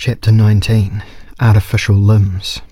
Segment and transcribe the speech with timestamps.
[0.00, 1.04] Chapter 19
[1.40, 2.62] Artificial Limbs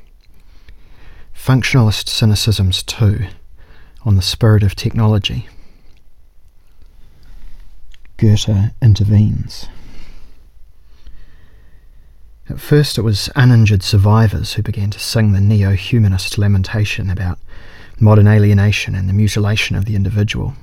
[1.37, 3.27] Functionalist Cynicisms 2
[4.07, 5.47] On the Spirit of Technology.
[8.17, 9.69] Goethe intervenes.
[12.49, 17.39] At first, it was uninjured survivors who began to sing the neo humanist lamentation about
[18.01, 20.55] modern alienation and the mutilation of the individual.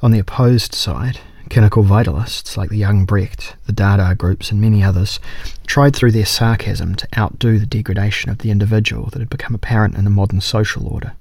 [0.00, 1.18] On the opposed side,
[1.48, 5.20] Clinical vitalists like the young Brecht, the Dada groups, and many others
[5.66, 9.94] tried through their sarcasm to outdo the degradation of the individual that had become apparent
[9.94, 11.12] in the modern social order.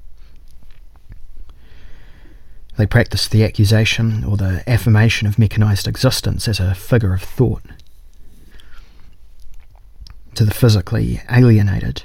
[2.77, 7.63] They practiced the accusation or the affirmation of mechanized existence as a figure of thought.
[10.33, 12.03] To the physically alienated,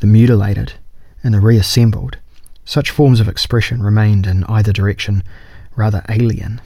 [0.00, 0.74] the mutilated,
[1.22, 2.18] and the reassembled,
[2.66, 5.22] such forms of expression remained in either direction
[5.76, 6.60] rather alien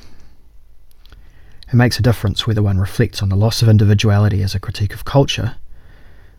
[1.68, 4.94] it makes a difference whether one reflects on the loss of individuality as a critique
[4.94, 5.56] of culture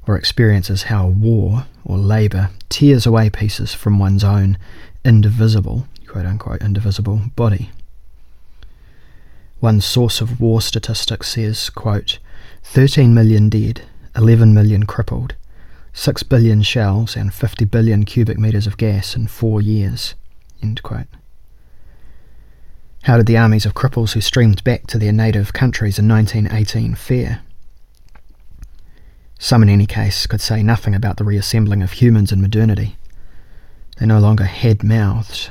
[0.08, 4.58] or experiences how war or labour tears away pieces from one's own
[5.06, 7.70] indivisible, quote unquote, indivisible body.
[9.60, 12.18] One source of war statistics says, quote,
[12.64, 13.84] 13 million dead,
[14.16, 15.36] 11 million crippled,
[15.94, 20.16] 6 billion shells, and 50 billion cubic metres of gas in four years,
[20.64, 21.08] end quote.
[23.04, 26.96] How did the armies of cripples who streamed back to their native countries in 1918
[26.96, 27.42] fare?
[29.40, 32.98] Some, in any case, could say nothing about the reassembling of humans in modernity.
[33.98, 35.50] They no longer had mouths.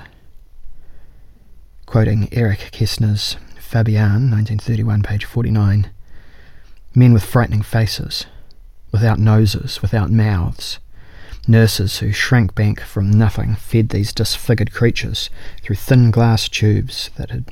[1.86, 5.90] Quoting Erich Kästner's Fabian, 1931, page 49
[6.94, 8.26] Men with frightening faces,
[8.92, 10.78] without noses, without mouths,
[11.50, 15.30] Nurses who shrank back from nothing fed these disfigured creatures
[15.62, 17.46] through thin glass tubes that had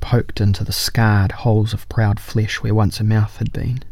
[0.00, 3.82] poked into the scarred holes of proud flesh where once a mouth had been.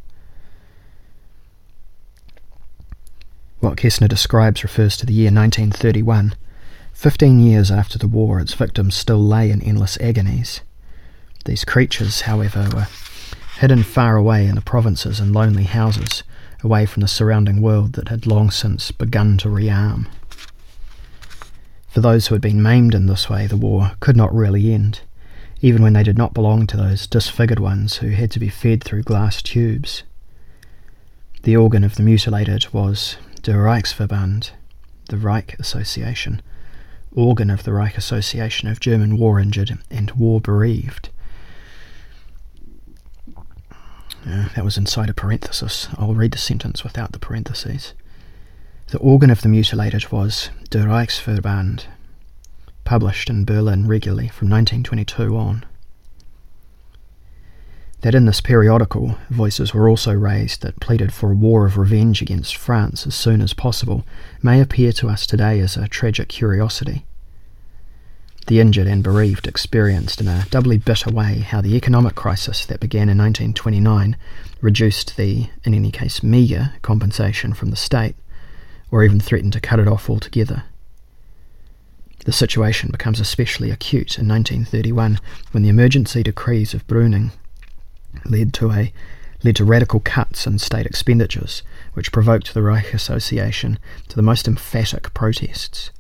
[3.61, 6.35] What Kästner describes refers to the year 1931.
[6.93, 10.61] Fifteen years after the war, its victims still lay in endless agonies.
[11.47, 12.89] These creatures, however, were
[13.61, 16.23] hidden far away in the provinces in lonely houses,
[16.63, 20.07] away from the surrounding world that had long since begun to rearm.
[21.89, 25.01] For those who had been maimed in this way, the war could not really end,
[25.61, 28.85] even when they did not belong to those disfigured ones who had to be fed
[28.85, 30.03] through glass tubes.
[31.43, 34.51] The organ of the mutilated was Der Reichsverband,
[35.09, 36.43] the Reich Association,
[37.13, 41.09] organ of the Reich Association of German war injured and war bereaved.
[44.29, 45.89] That was inside a parenthesis.
[45.97, 47.95] I'll read the sentence without the parentheses.
[48.89, 51.85] The organ of the mutilated was Der Reichsverband,
[52.85, 55.65] published in Berlin regularly from 1922 on.
[58.03, 62.21] That in this periodical, voices were also raised that pleaded for a war of revenge
[62.21, 64.05] against France as soon as possible
[64.43, 67.05] may appear to us today as a tragic curiosity
[68.49, 72.81] the injured and bereaved experienced in a doubly bitter way how the economic crisis that
[72.81, 74.17] began in 1929
[74.63, 78.17] reduced the, in any case, meagre compensation from the state,
[78.91, 80.65] or even threatened to cut it off altogether.
[82.25, 85.21] The situation becomes especially acute in 1931
[85.53, 87.33] when the emergency decrees of Brüning
[88.25, 88.93] led to a
[89.45, 94.49] led to radical cuts in state expenditures, which provoked the Reich Association to the most
[94.49, 95.91] emphatic protests.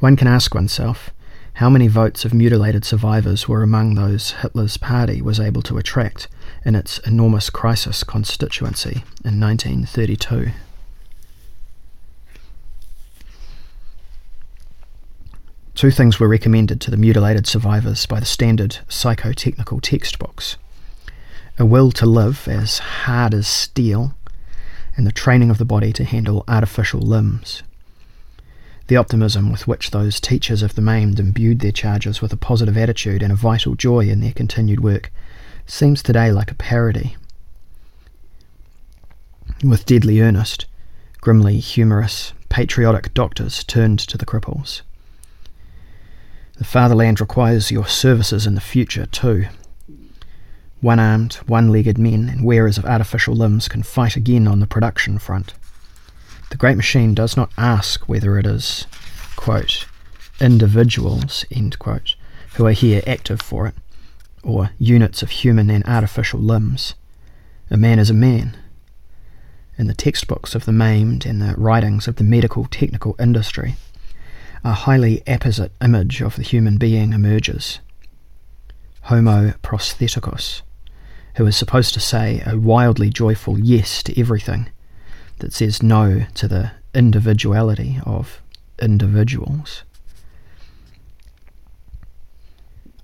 [0.00, 1.10] One can ask oneself
[1.54, 6.26] how many votes of mutilated survivors were among those Hitler's party was able to attract
[6.64, 10.50] in its enormous crisis constituency in 1932.
[15.74, 20.56] Two things were recommended to the mutilated survivors by the standard psychotechnical textbooks
[21.58, 24.14] a will to live as hard as steel,
[24.96, 27.62] and the training of the body to handle artificial limbs.
[28.90, 32.76] The optimism with which those teachers of the maimed imbued their charges with a positive
[32.76, 35.12] attitude and a vital joy in their continued work
[35.64, 37.16] seems today like a parody.
[39.62, 40.66] With deadly earnest,
[41.20, 44.82] grimly humorous, patriotic doctors turned to the cripples.
[46.58, 49.46] The fatherland requires your services in the future, too.
[50.80, 54.66] One armed, one legged men and wearers of artificial limbs can fight again on the
[54.66, 55.54] production front.
[56.50, 58.86] The great machine does not ask whether it is,
[59.36, 59.86] quote,
[60.40, 62.16] individuals, end quote,
[62.54, 63.74] who are here active for it,
[64.42, 66.94] or units of human and artificial limbs.
[67.70, 68.56] A man is a man.
[69.78, 73.76] In the textbooks of the maimed and the writings of the medical technical industry,
[74.64, 77.78] a highly apposite image of the human being emerges.
[79.02, 80.62] Homo prostheticus,
[81.36, 84.68] who is supposed to say a wildly joyful yes to everything
[85.40, 88.40] that says no to the individuality of
[88.80, 89.82] individuals.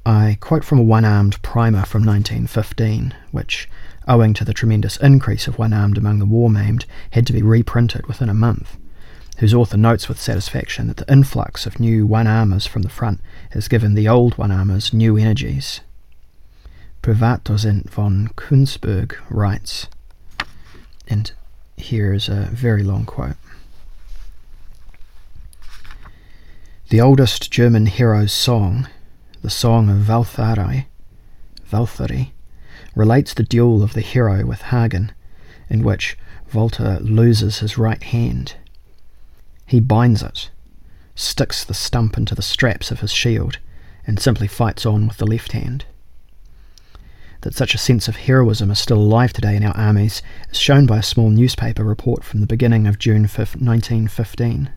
[0.05, 3.69] I quote from a one armed primer from 1915, which,
[4.07, 7.43] owing to the tremendous increase of one armed among the war maimed, had to be
[7.43, 8.77] reprinted within a month,
[9.39, 13.21] whose author notes with satisfaction that the influx of new one armers from the front
[13.51, 15.81] has given the old one armers new energies.
[17.03, 19.89] Privatdozent von Kunzberg writes,
[21.09, 21.33] and
[21.77, 23.37] here is a very long quote.
[26.89, 28.89] The oldest German hero's song
[29.47, 30.87] the song of Valthari,
[31.71, 32.33] Valthari
[32.97, 35.13] relates the duel of the hero with Hagen,
[35.69, 36.19] in which
[36.53, 38.57] Walter loses his right hand.
[39.65, 40.51] He binds it,
[41.15, 43.59] sticks the stump into the straps of his shield,
[44.05, 45.85] and simply fights on with the left hand.
[47.47, 50.21] That such a sense of heroism is still alive today in our armies
[50.51, 54.71] is shown by a small newspaper report from the beginning of June 5, 1915.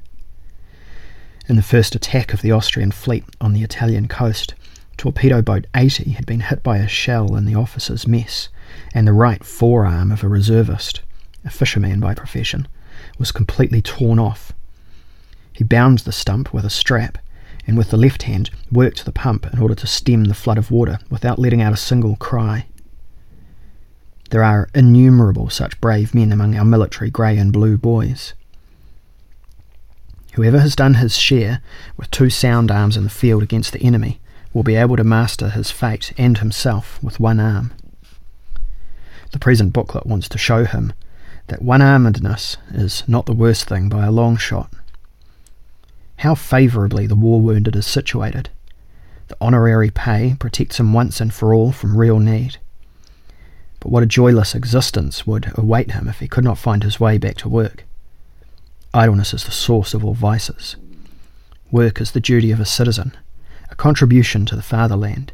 [1.48, 4.54] In the first attack of the Austrian fleet on the Italian coast,
[4.98, 8.50] Torpedo Boat 80 had been hit by a shell in the officer's mess,
[8.94, 11.02] and the right forearm of a reservist,
[11.44, 12.68] a fisherman by profession,
[13.18, 14.54] was completely torn off.
[15.54, 17.18] He bound the stump with a strap,
[17.70, 20.72] and with the left hand worked the pump in order to stem the flood of
[20.72, 22.66] water without letting out a single cry.
[24.32, 28.34] There are innumerable such brave men among our military grey and blue boys.
[30.34, 31.62] Whoever has done his share
[31.96, 34.20] with two sound arms in the field against the enemy
[34.52, 37.72] will be able to master his fate and himself with one arm.
[39.32, 40.94] The present booklet wants to show him
[41.50, 44.74] that one armedness is not the worst thing by a long shot.
[46.20, 48.50] How favourably the war wounded is situated.
[49.30, 52.58] The honorary pay protects him once and for all from real need.
[53.80, 57.18] But what a joyless existence would await him if he could not find his way
[57.18, 57.86] back to work.
[58.94, 60.76] Idleness is the source of all vices.
[61.72, 63.16] Work is the duty of a citizen
[63.70, 65.32] a contribution to the fatherland.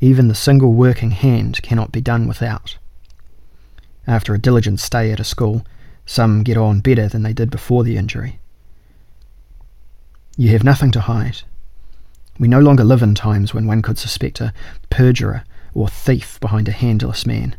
[0.00, 2.76] Even the single working hand cannot be done without.
[4.06, 5.64] After a diligent stay at a school,
[6.04, 8.38] some get on better than they did before the injury.
[10.36, 11.42] You have nothing to hide.
[12.38, 14.52] We no longer live in times when one could suspect a
[14.90, 17.56] perjurer or thief behind a handless man.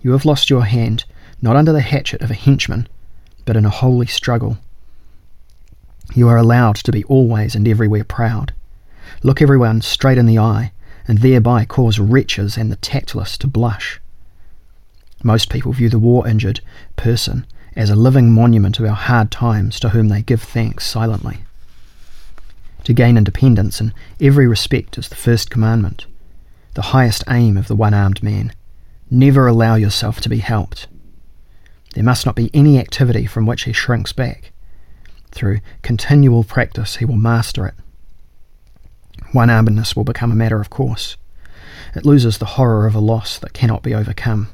[0.00, 1.04] You have lost your hand,
[1.40, 2.88] not under the hatchet of a henchman,
[3.44, 4.58] but in a holy struggle.
[6.14, 8.52] You are allowed to be always and everywhere proud
[9.22, 10.72] look everyone straight in the eye,
[11.06, 14.00] and thereby cause wretches and the tactless to blush.
[15.22, 16.60] Most people view the war injured
[16.96, 21.38] person as a living monument of our hard times to whom they give thanks silently.
[22.84, 26.06] To gain independence in every respect is the first commandment,
[26.74, 28.52] the highest aim of the one armed man.
[29.10, 30.88] Never allow yourself to be helped.
[31.94, 34.52] There must not be any activity from which he shrinks back.
[35.30, 37.74] Through continual practice, he will master it
[39.32, 41.16] one armedness will become a matter of course.
[41.94, 44.48] It loses the horror of a loss that cannot be overcome.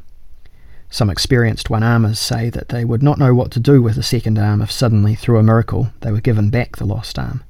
[0.91, 4.03] Some experienced one armers say that they would not know what to do with the
[4.03, 7.43] second arm if suddenly, through a miracle, they were given back the lost arm.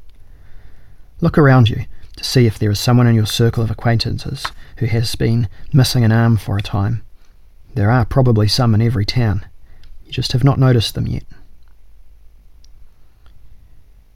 [1.20, 1.84] Look around you
[2.16, 6.04] to see if there is someone in your circle of acquaintances who has been missing
[6.04, 7.02] an arm for a time.
[7.74, 9.44] There are probably some in every town.
[10.04, 11.24] You just have not noticed them yet.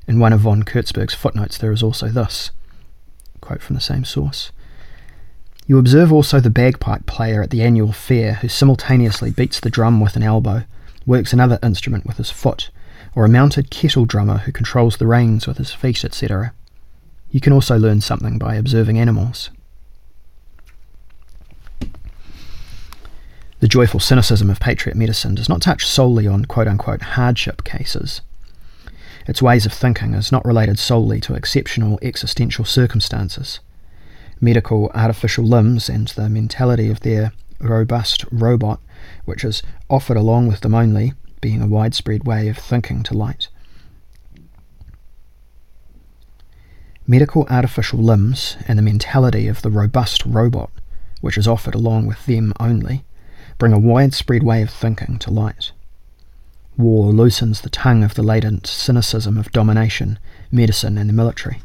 [0.06, 2.50] In one of von Kurtzberg's footnotes, there is also this
[3.40, 4.52] quote from the same source.
[5.66, 10.00] You observe also the bagpipe player at the annual fair who simultaneously beats the drum
[10.00, 10.64] with an elbow,
[11.06, 12.70] works another instrument with his foot,
[13.14, 16.52] or a mounted kettle drummer who controls the reins with his feet, etc.
[17.32, 19.50] You can also learn something by observing animals.
[23.60, 28.20] The joyful cynicism of patriot medicine does not touch solely on quote unquote hardship cases.
[29.26, 33.60] Its ways of thinking is not related solely to exceptional existential circumstances.
[34.40, 38.80] Medical artificial limbs and the mentality of their robust robot,
[39.24, 43.48] which is offered along with them only, being a widespread way of thinking to light.
[47.06, 50.70] Medical artificial limbs and the mentality of the robust robot,
[51.20, 53.04] which is offered along with them only,
[53.58, 55.72] bring a widespread way of thinking to light.
[56.76, 60.18] War loosens the tongue of the latent cynicism of domination,
[60.50, 61.60] medicine, and the military.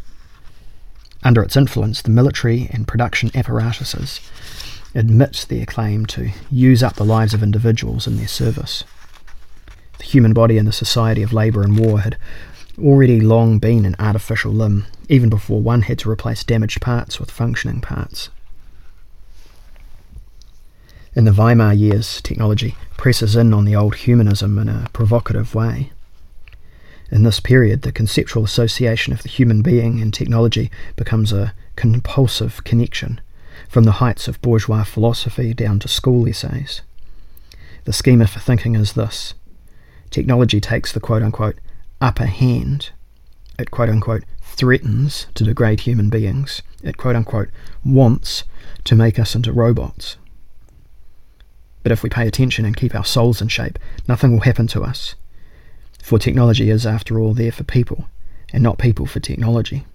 [1.24, 4.20] Under its influence, the military and production apparatuses
[4.96, 8.84] admit their claim to use up the lives of individuals in their service.
[10.00, 12.17] The human body in the society of labour and war had
[12.79, 17.32] already long been an artificial limb, even before one had to replace damaged parts with
[17.32, 18.30] functioning parts.
[21.14, 25.92] In the Weimar years, technology presses in on the old humanism in a provocative way.
[27.10, 32.64] In this period, the conceptual association of the human being and technology becomes a compulsive
[32.66, 33.22] connection,
[33.70, 36.82] from the heights of bourgeois philosophy down to school essays.
[37.86, 39.34] The schema for thinking is this
[40.10, 41.58] technology takes the quote unquote
[42.02, 42.92] upper hand.
[43.58, 44.24] It quote unquote
[44.58, 46.62] threatens to degrade human beings.
[46.84, 47.50] It quote unquote
[47.86, 48.44] wants
[48.84, 50.18] to make us into robots.
[51.84, 54.84] But if we pay attention and keep our souls in shape, nothing will happen to
[54.84, 55.16] us.
[56.02, 58.10] For technology is, after all, there for people,
[58.52, 59.86] and not people for technology.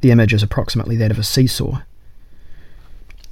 [0.00, 1.82] The image is approximately that of a seesaw.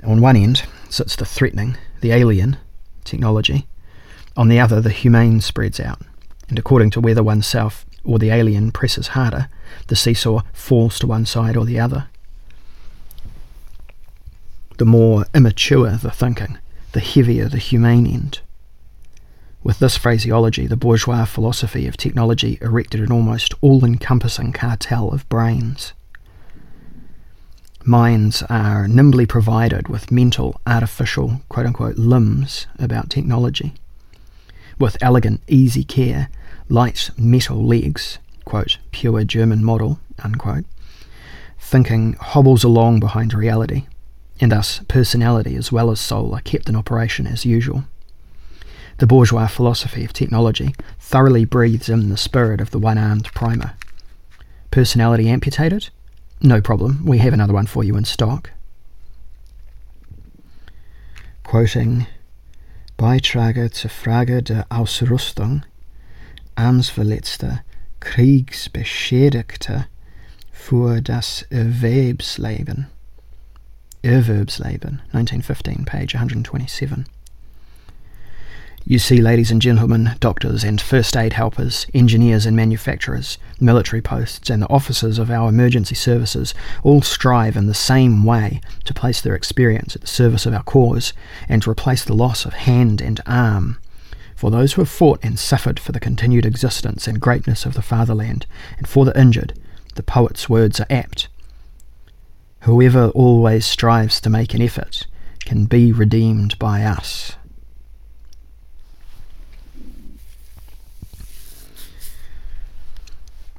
[0.04, 2.56] On one end sits the threatening, the alien,
[3.04, 3.66] technology.
[4.36, 6.00] On the other, the humane spreads out,
[6.48, 9.48] and according to whether oneself or the alien presses harder,
[9.88, 12.08] the seesaw falls to one side or the other.
[14.78, 16.56] The more immature the thinking,
[16.92, 18.40] the heavier the humane end.
[19.62, 25.28] With this phraseology, the bourgeois philosophy of technology erected an almost all encompassing cartel of
[25.28, 25.92] brains.
[27.84, 33.74] Minds are nimbly provided with mental, artificial, quote unquote, limbs about technology.
[34.78, 36.28] With elegant, easy care,
[36.68, 40.64] light metal legs, quote, pure German model, unquote,
[41.58, 43.86] thinking hobbles along behind reality,
[44.40, 47.84] and thus personality as well as soul are kept in operation as usual.
[48.98, 53.74] The bourgeois philosophy of technology thoroughly breathes in the spirit of the one armed primer.
[54.70, 55.88] Personality amputated?
[56.40, 58.50] No problem, we have another one for you in stock.
[61.44, 62.06] Quoting
[62.96, 65.62] Beiträge zur Frage der Ausrüstung,
[66.58, 67.60] Armsverletzter,
[68.00, 69.86] Kriegsbeschädigter
[70.50, 72.88] für das Erwerbsleben.
[74.02, 77.04] Erwerbsleben, 1915, page 127.
[78.84, 84.50] You see, ladies and gentlemen, doctors and first aid helpers, engineers and manufacturers, military posts,
[84.50, 89.20] and the officers of our emergency services all strive in the same way to place
[89.20, 91.12] their experience at the service of our cause
[91.48, 93.78] and to replace the loss of hand and arm.
[94.38, 97.82] For those who have fought and suffered for the continued existence and greatness of the
[97.82, 99.58] fatherland, and for the injured,
[99.96, 101.26] the poet's words are apt.
[102.60, 105.08] Whoever always strives to make an effort
[105.40, 107.32] can be redeemed by us.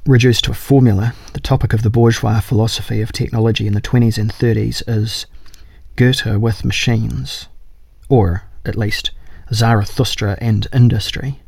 [0.06, 4.16] Reduced to a formula, the topic of the bourgeois philosophy of technology in the 20s
[4.16, 5.26] and 30s is
[5.96, 7.48] Goethe with machines,
[8.08, 9.10] or, at least,
[9.52, 11.40] Zarathustra and industry.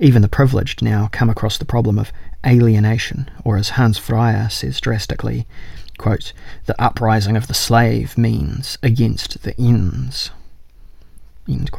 [0.00, 2.12] Even the privileged now come across the problem of
[2.46, 5.46] alienation, or as Hans Freyer says drastically,
[5.98, 6.32] quote,
[6.66, 10.30] the uprising of the slave means against the ends.
[11.48, 11.70] End.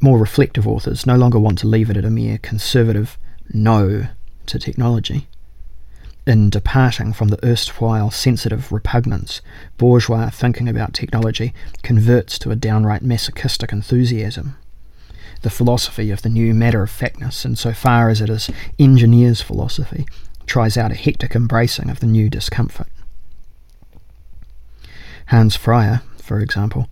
[0.00, 3.18] More reflective authors no longer want to leave it at a mere conservative
[3.52, 4.06] no
[4.46, 5.28] to technology.
[6.26, 9.42] In departing from the erstwhile sensitive repugnance,
[9.76, 11.52] bourgeois thinking about technology
[11.82, 14.56] converts to a downright masochistic enthusiasm.
[15.42, 20.06] The philosophy of the new matter of factness, insofar as it is engineer's philosophy,
[20.46, 22.88] tries out a hectic embracing of the new discomfort.
[25.26, 26.88] Hans Freyer, for example.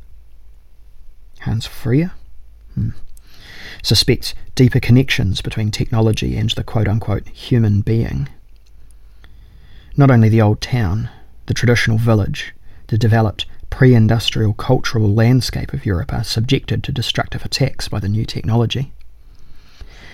[1.41, 2.13] Hans Freyer?
[2.75, 2.91] Hmm
[3.83, 8.29] suspects deeper connections between technology and the quote unquote human being.
[9.97, 11.11] Not only the old town,
[11.47, 12.55] the traditional village,
[12.87, 18.09] the developed pre industrial cultural landscape of Europe are subjected to destructive attacks by the
[18.09, 18.93] new technology.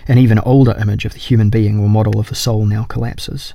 [0.09, 3.55] An even older image of the human being or model of the soul now collapses.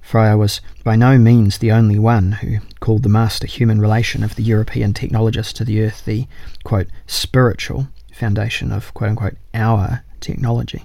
[0.00, 4.36] Frei was by no means the only one who called the master human relation of
[4.36, 6.26] the European technologist to the earth the,
[6.64, 10.84] quote, spiritual foundation of quote unquote our technology.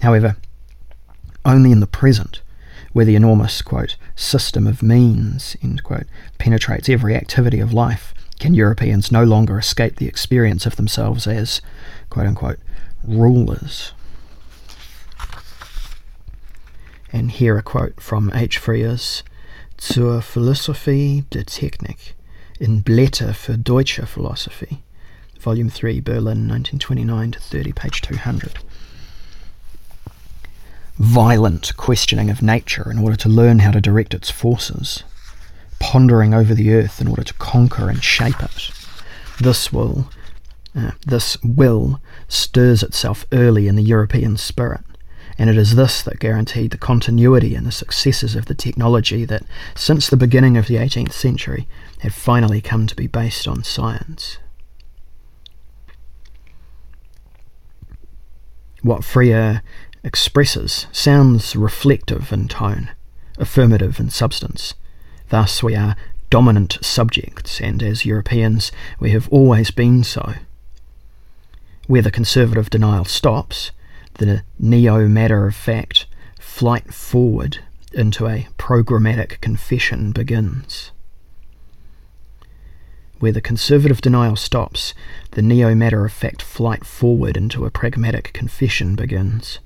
[0.00, 0.36] However,
[1.44, 2.40] only in the present,
[2.96, 6.06] where the enormous quote system of means end quote
[6.38, 11.60] penetrates every activity of life, can Europeans no longer escape the experience of themselves as
[12.08, 12.58] quote unquote
[13.06, 13.92] rulers.
[17.12, 18.56] And here a quote from H.
[18.56, 19.22] Freyer's
[19.78, 22.14] Zur Philosophie der Technik
[22.58, 24.82] in Blätter für deutsche Philosophie
[25.38, 28.58] Volume 3, Berlin, 1929 to 30, page 200.
[30.98, 35.04] Violent questioning of nature in order to learn how to direct its forces,
[35.78, 38.70] pondering over the earth in order to conquer and shape it.
[39.38, 40.08] This will,
[40.74, 44.80] uh, this will stirs itself early in the European spirit,
[45.38, 49.42] and it is this that guaranteed the continuity and the successes of the technology that,
[49.74, 51.68] since the beginning of the 18th century,
[52.00, 54.38] had finally come to be based on science.
[58.82, 59.62] What Freyer
[60.06, 62.90] expresses sounds reflective in tone,
[63.38, 64.74] affirmative in substance.
[65.30, 65.96] Thus, we are
[66.30, 68.70] dominant subjects, and as Europeans,
[69.00, 70.34] we have always been so.
[71.88, 73.72] Where the conservative denial stops,
[74.14, 76.06] the neo matter of fact
[76.38, 77.58] flight forward
[77.92, 80.92] into a programmatic confession begins.
[83.18, 84.94] Where the conservative denial stops,
[85.32, 89.58] the neo matter of fact flight forward into a pragmatic confession begins.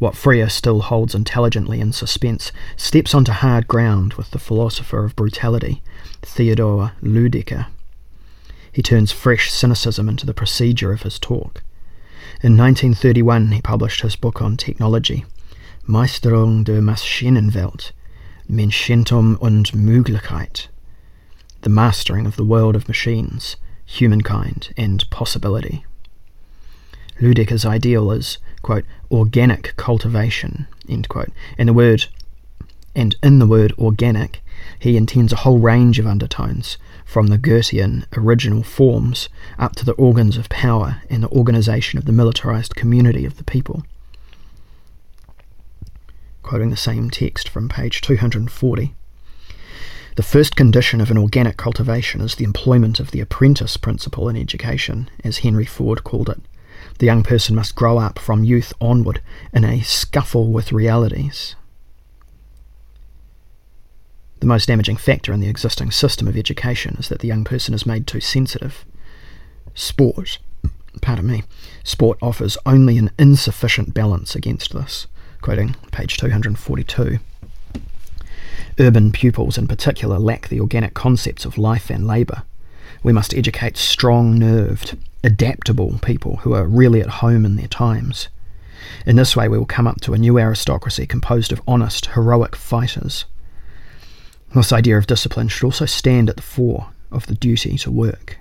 [0.00, 5.14] What Freyer still holds intelligently in suspense steps onto hard ground with the philosopher of
[5.14, 5.82] brutality,
[6.22, 7.66] Theodore Ludecker.
[8.72, 11.62] He turns fresh cynicism into the procedure of his talk.
[12.42, 15.26] In 1931, he published his book on technology,
[15.86, 17.92] Meisterung der Maschinenwelt,
[18.50, 20.68] Menschentum und Möglichkeit,
[21.60, 25.84] the mastering of the world of machines, humankind, and possibility.
[27.20, 31.30] Ludecker's ideal is, quote, organic cultivation, end quote.
[31.58, 32.06] And the word
[32.94, 34.42] and in the word organic,
[34.78, 39.92] he intends a whole range of undertones, from the Goethean original forms up to the
[39.92, 43.84] organs of power and the organization of the militarized community of the people.
[46.42, 48.94] Quoting the same text from page 240.
[50.16, 54.36] The first condition of an organic cultivation is the employment of the apprentice principle in
[54.36, 56.40] education, as Henry Ford called it.
[57.00, 59.20] The young person must grow up from youth onward
[59.52, 61.56] in a scuffle with realities,
[64.40, 67.74] the most damaging factor in the existing system of education is that the young person
[67.74, 68.86] is made too sensitive.
[69.74, 70.38] Sport,
[71.02, 71.42] pardon me,
[71.84, 75.06] sport offers only an insufficient balance against this.
[75.42, 77.18] Quoting page 242.
[78.78, 82.42] Urban pupils in particular lack the organic concepts of life and labour.
[83.02, 88.28] We must educate strong nerved, adaptable people who are really at home in their times.
[89.06, 92.56] In this way, we will come up to a new aristocracy composed of honest, heroic
[92.56, 93.24] fighters
[94.54, 98.38] this idea of discipline should also stand at the fore of the duty to work.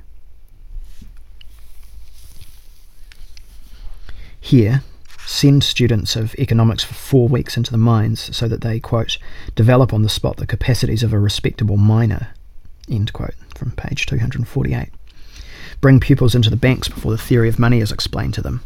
[4.41, 4.83] Here,
[5.25, 9.17] send students of economics for four weeks into the mines so that they, quote,
[9.55, 12.29] develop on the spot the capacities of a respectable miner,
[12.89, 14.89] end quote, from page 248.
[15.81, 18.61] Bring pupils into the banks before the theory of money is explained to them.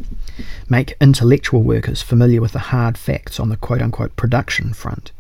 [0.68, 5.12] Make intellectual workers familiar with the hard facts on the quote unquote production front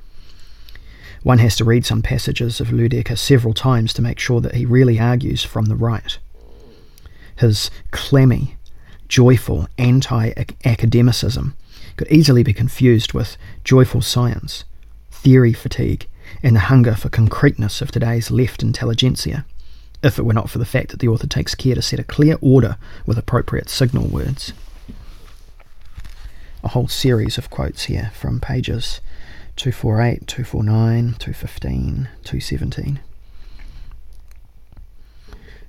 [1.23, 4.65] one has to read some passages of Ludecker several times to make sure that he
[4.65, 6.19] really argues from the right.
[7.37, 8.57] His clammy,
[9.07, 10.33] joyful anti
[10.65, 11.55] academicism
[11.95, 14.65] could easily be confused with joyful science,
[15.11, 16.07] theory fatigue,
[16.41, 19.45] and the hunger for concreteness of today's left intelligentsia,
[20.03, 22.03] if it were not for the fact that the author takes care to set a
[22.03, 24.53] clear order with appropriate signal words.
[26.63, 28.99] A whole series of quotes here from pages
[29.55, 32.99] 248, 249, 215, 217.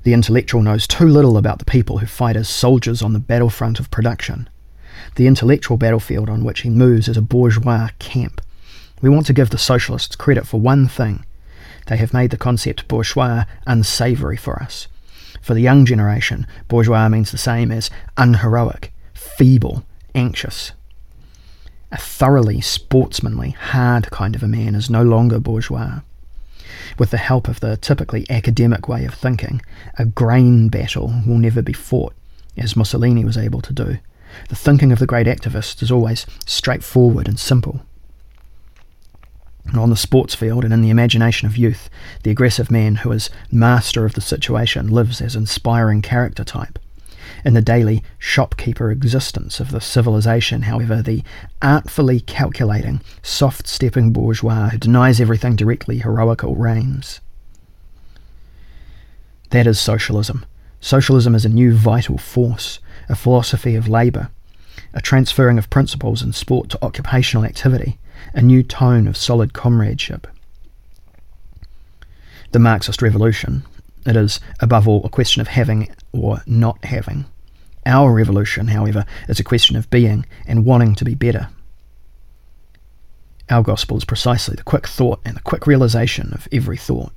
[0.02, 3.80] The intellectual knows too little about the people who fight as soldiers on the battlefront
[3.80, 4.48] of production.
[5.16, 8.40] The intellectual battlefield on which he moves is a bourgeois camp.
[9.00, 11.24] We want to give the socialists credit for one thing.
[11.86, 14.88] They have made the concept bourgeois unsavoury for us.
[15.40, 20.72] For the young generation, bourgeois means the same as unheroic, feeble, anxious,
[21.94, 26.00] a thoroughly sportsmanly, hard kind of a man is no longer bourgeois.
[26.98, 29.62] With the help of the typically academic way of thinking,
[29.96, 32.12] a grain battle will never be fought,
[32.56, 33.98] as Mussolini was able to do.
[34.48, 37.82] The thinking of the great activist is always straightforward and simple.
[39.76, 41.90] On the sports field and in the imagination of youth,
[42.22, 46.78] the aggressive man who is master of the situation lives as inspiring character type.
[47.44, 51.22] In the daily shopkeeper existence of the civilization, however, the
[51.60, 57.20] artfully calculating, soft stepping bourgeois who denies everything directly heroical reigns.
[59.50, 60.46] That is socialism.
[60.80, 64.30] Socialism is a new vital force, a philosophy of labour,
[64.94, 67.98] a transferring of principles in sport to occupational activity,
[68.32, 70.26] a new tone of solid comradeship.
[72.52, 73.64] The Marxist revolution,
[74.06, 77.24] it is, above all, a question of having or not having.
[77.86, 81.48] Our revolution, however, is a question of being and wanting to be better.
[83.50, 87.12] Our gospel is precisely the quick thought and the quick realization of every thought.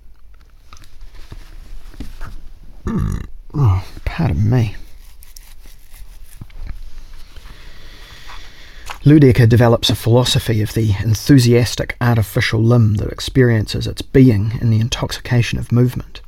[2.86, 3.18] Hmm.
[3.54, 4.76] Oh, pardon me.
[9.08, 14.82] Ludecker develops a philosophy of the enthusiastic artificial limb that experiences its being in the
[14.82, 16.20] intoxication of movement.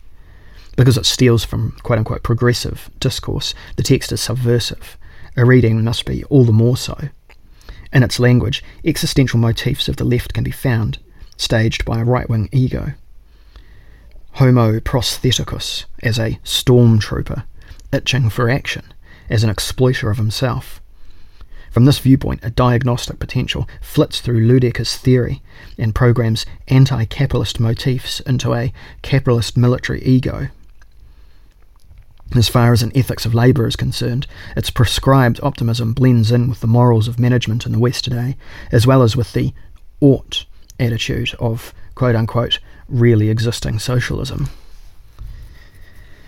[0.77, 4.97] Because it steals from quote unquote progressive discourse, the text is subversive.
[5.35, 7.09] A reading must be all the more so.
[7.91, 10.99] In its language, existential motifs of the left can be found,
[11.35, 12.93] staged by a right wing ego.
[14.35, 17.43] Homo prostheticus as a stormtrooper,
[17.91, 18.93] itching for action,
[19.29, 20.79] as an exploiter of himself.
[21.71, 25.41] From this viewpoint, a diagnostic potential flits through Ludecker's theory
[25.77, 30.49] and programs anti capitalist motifs into a capitalist military ego.
[32.35, 36.59] As far as an ethics of labour is concerned, its prescribed optimism blends in with
[36.59, 38.37] the morals of management in the West today,
[38.71, 39.53] as well as with the
[39.99, 40.45] ought
[40.79, 44.49] attitude of quote unquote really existing socialism.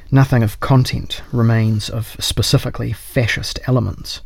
[0.10, 4.22] Nothing of content remains of specifically fascist elements.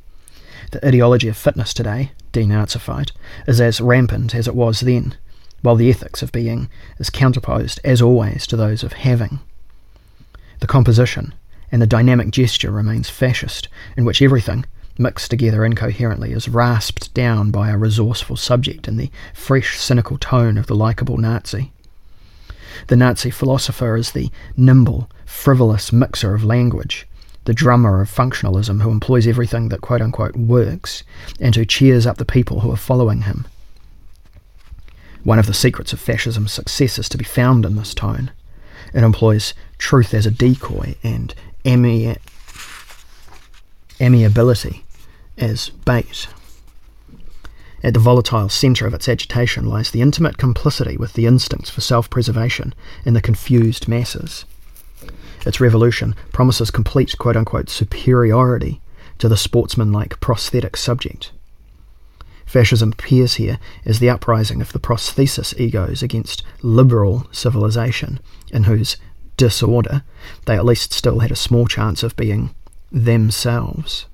[0.71, 3.12] The ideology of fitness today, denazified,
[3.47, 5.15] is as rampant as it was then,
[5.62, 9.39] while the ethics of being is counterposed, as always, to those of having.
[10.60, 11.34] The composition
[11.71, 14.65] and the dynamic gesture remains fascist, in which everything,
[14.97, 20.58] mixed together incoherently, is rasped down by a resourceful subject in the fresh, cynical tone
[20.58, 21.71] of the likeable Nazi.
[22.88, 27.08] The Nazi philosopher is the nimble, frivolous mixer of language,
[27.45, 31.03] the drummer of functionalism who employs everything that quote unquote works,
[31.39, 33.47] and who cheers up the people who are following him.
[35.23, 38.31] One of the secrets of fascism's success is to be found in this tone.
[38.93, 41.34] It employs truth as a decoy and
[43.99, 44.86] amiability
[45.38, 46.27] as bait.
[47.84, 51.81] At the volatile centre of its agitation lies the intimate complicity with the instincts for
[51.81, 52.73] self preservation
[53.05, 54.45] in the confused masses.
[55.45, 58.81] Its revolution promises complete quote unquote superiority
[59.19, 61.31] to the sportsman-like prosthetic subject.
[62.45, 68.19] Fascism appears here as the uprising of the prosthesis egos against liberal civilization,
[68.51, 68.97] in whose
[69.38, 70.03] disorder
[70.45, 72.53] they at least still had a small chance of being
[72.91, 74.05] themselves.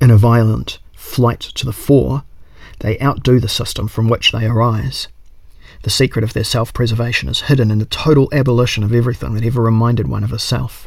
[0.00, 2.24] In a violent flight to the fore,
[2.80, 5.08] they outdo the system from which they arise.
[5.82, 9.44] The secret of their self preservation is hidden in the total abolition of everything that
[9.44, 10.86] ever reminded one of a self.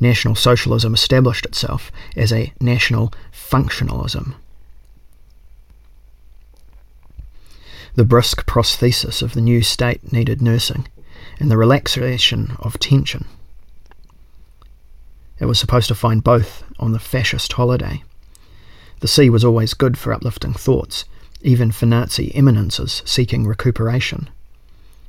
[0.00, 4.34] National Socialism established itself as a national functionalism.
[7.94, 10.88] The brisk prosthesis of the new state needed nursing,
[11.38, 13.26] and the relaxation of tension.
[15.38, 18.02] It was supposed to find both on the fascist holiday.
[19.00, 21.04] The sea was always good for uplifting thoughts,
[21.42, 24.28] even for Nazi eminences seeking recuperation.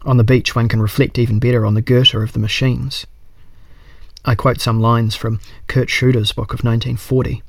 [0.04, 3.06] On the beach, one can reflect even better on the Goethe of the machines.
[4.24, 7.42] I quote some lines from Kurt Schutter's book of 1940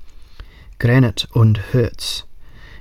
[0.78, 2.24] Granit und Herz,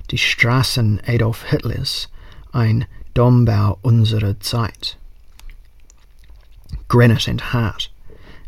[0.07, 2.07] die Straßen Adolf Hitlers,
[2.53, 4.95] ein Dombau unserer Zeit.
[6.87, 7.89] Granite and Heart,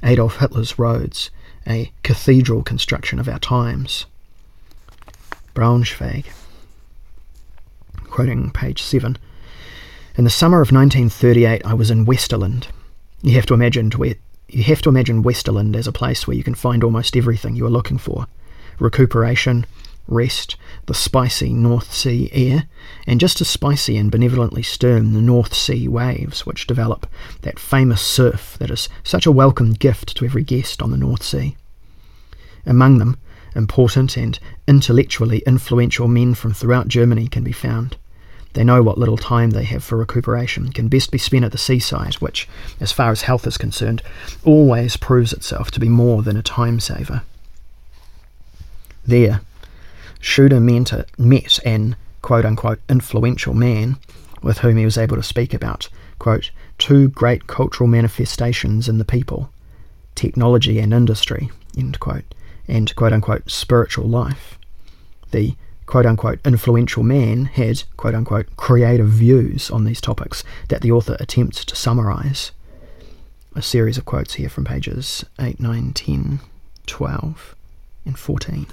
[0.02, 1.30] Adolf Hitler's roads,
[1.68, 4.06] a cathedral construction of our times.
[5.54, 6.26] Braunschweig.
[8.14, 9.18] Quoting page 7.
[10.18, 12.68] In the summer of 1938, I was in Westerland.
[13.24, 13.92] You have to imagine
[14.48, 17.66] you have to imagine Westerland as a place where you can find almost everything you
[17.66, 18.28] are looking for:
[18.78, 19.66] recuperation,
[20.08, 22.68] rest, the spicy North Sea air,
[23.08, 27.08] and just as spicy and benevolently stern the North Sea waves which develop
[27.42, 31.24] that famous surf that is such a welcome gift to every guest on the North
[31.24, 31.58] Sea.
[32.64, 33.18] Among them,
[33.56, 37.98] important and intellectually influential men from throughout Germany can be found.
[38.54, 41.58] They know what little time they have for recuperation can best be spent at the
[41.58, 42.48] seaside, which,
[42.80, 44.02] as far as health is concerned,
[44.44, 47.24] always proves itself to be more than a time saver.
[49.06, 49.42] There,
[50.22, 50.62] Schutter
[51.18, 53.98] met an quote unquote influential man
[54.42, 55.90] with whom he was able to speak about
[56.24, 59.50] quote, two great cultural manifestations in the people
[60.16, 62.34] technology and industry, end quote,
[62.66, 64.58] and quote unquote spiritual life.
[65.32, 65.56] The
[65.94, 71.16] quote unquote influential man had quote unquote creative views on these topics that the author
[71.20, 72.52] attempts to summarize.
[73.56, 76.40] A series of quotes here from pages 8, 9, 10,
[76.88, 77.56] 12,
[78.06, 78.66] and 14.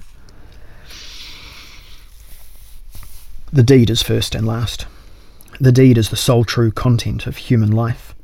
[3.53, 4.87] The deed is first and last.
[5.61, 8.15] The deed is the sole true content of human life.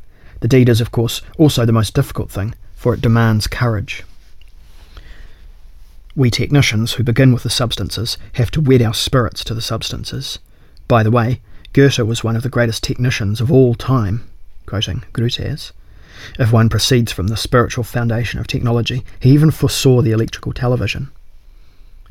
[0.40, 4.04] The deed is, of course, also the most difficult thing, for it demands courage.
[6.16, 10.38] We technicians who begin with the substances have to wed our spirits to the substances.
[10.88, 11.42] By the way,
[11.74, 14.26] Goethe was one of the greatest technicians of all time,
[14.64, 15.72] quoting Grüters.
[16.38, 21.11] If one proceeds from the spiritual foundation of technology, he even foresaw the electrical television.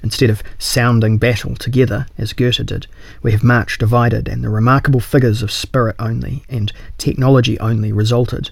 [0.03, 2.85] Instead of sounding battle together, as Goethe did,
[3.23, 8.51] we have marched divided, and the remarkable figures of spirit only and technology only resulted,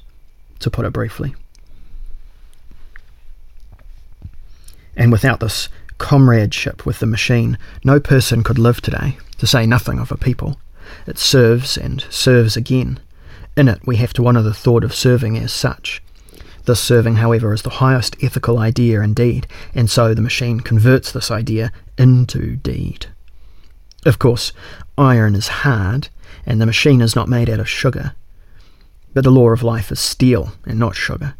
[0.61, 1.35] to put it briefly.
[4.95, 9.99] And without this comradeship with the machine, no person could live today, to say nothing
[9.99, 10.59] of a people.
[11.07, 12.99] It serves and serves again.
[13.55, 16.01] In it, we have to honour the thought of serving as such.
[16.65, 21.29] This serving, however, is the highest ethical idea indeed, and so the machine converts this
[21.29, 23.07] idea into deed.
[24.05, 24.53] Of course,
[24.97, 26.09] iron is hard,
[26.45, 28.13] and the machine is not made out of sugar.
[29.13, 31.35] But the law of life is steel and not sugar,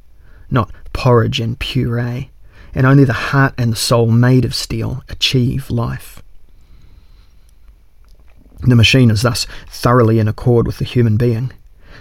[0.50, 2.30] not porridge and puree,
[2.74, 6.22] and only the heart and the soul made of steel achieve life.
[8.62, 11.52] The machine is thus thoroughly in accord with the human being,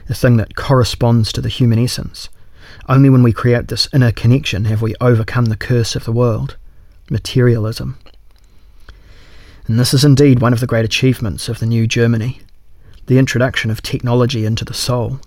[0.06, 2.28] the thing that corresponds to the human essence.
[2.88, 6.56] Only when we create this inner connection have we overcome the curse of the world,
[7.10, 7.98] materialism.
[9.66, 12.40] And this is indeed one of the great achievements of the new Germany
[13.06, 15.20] the introduction of technology into the soul,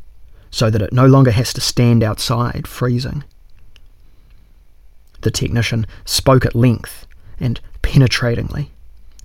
[0.50, 3.24] so that it no longer has to stand outside freezing.
[5.26, 7.08] The technician spoke at length
[7.40, 8.70] and penetratingly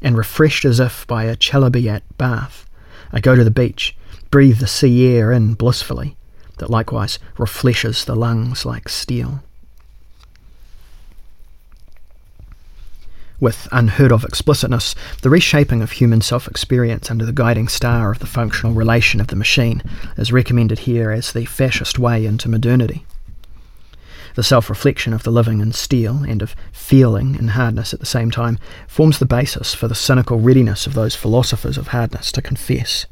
[0.00, 2.64] and refreshed as if by a chalybeate bath.
[3.12, 3.94] I go to the beach,
[4.30, 6.16] breathe the sea air in blissfully,
[6.56, 9.42] that likewise refreshes the lungs like steel.
[13.38, 18.20] With unheard of explicitness, the reshaping of human self experience under the guiding star of
[18.20, 19.82] the functional relation of the machine
[20.16, 23.04] is recommended here as the fascist way into modernity.
[24.40, 28.06] The self reflection of the living in steel and of feeling in hardness at the
[28.06, 32.40] same time forms the basis for the cynical readiness of those philosophers of hardness to
[32.40, 33.04] confess.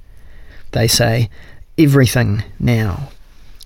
[0.71, 1.29] They say,
[1.77, 3.11] everything now,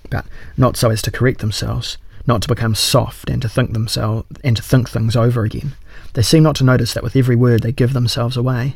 [0.09, 0.25] but
[0.57, 1.97] not so as to correct themselves,
[2.27, 5.71] not to become soft and to think themselves and to think things over again.
[6.15, 8.75] They seem not to notice that with every word they give themselves away.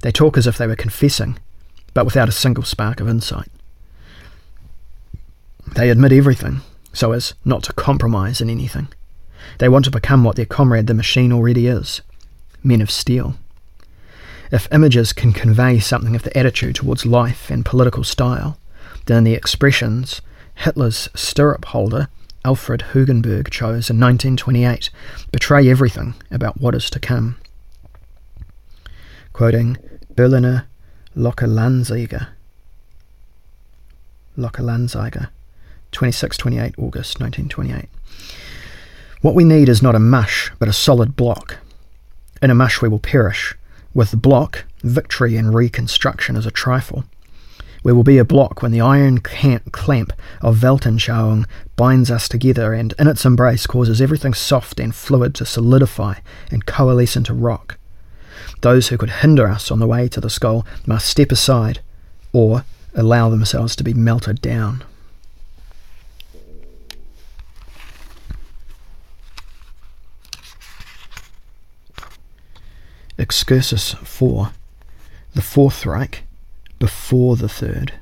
[0.00, 1.38] They talk as if they were confessing,
[1.94, 3.48] but without a single spark of insight.
[5.76, 6.62] They admit everything,
[6.92, 8.88] so as not to compromise in anything.
[9.58, 12.00] They want to become what their comrade the machine already is
[12.64, 13.34] men of steel.
[14.50, 18.58] If images can convey something of the attitude towards life and political style,
[19.06, 20.20] then the expressions
[20.54, 22.08] Hitler's stirrup holder,
[22.44, 24.90] Alfred Hugenberg, chose in 1928
[25.30, 27.36] betray everything about what is to come.
[29.32, 29.78] Quoting
[30.14, 30.66] Berliner
[31.16, 32.28] Lokalanzeiger.
[34.36, 35.28] Lokalanzeiger.
[35.92, 37.88] 26 28 August 1928.
[39.20, 41.58] What we need is not a mush, but a solid block.
[42.42, 43.54] In a mush, we will perish.
[43.94, 47.04] With the block, victory and reconstruction is a trifle.
[47.84, 52.94] We will be a block when the iron clamp of Weltanschauung binds us together and
[52.98, 56.14] in its embrace causes everything soft and fluid to solidify
[56.50, 57.78] and coalesce into rock.
[58.60, 61.80] Those who could hinder us on the way to the skull must step aside
[62.32, 64.84] or allow themselves to be melted down.
[73.22, 74.50] Excursus 4,
[75.32, 76.24] the Fourth Reich,
[76.80, 77.92] before the Third.